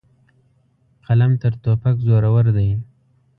قلم 1.05 1.31
تر 1.41 1.53
توپک 1.63 1.95
زورور 2.07 2.45
دی. 2.57 2.69